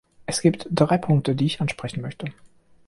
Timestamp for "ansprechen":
1.61-2.01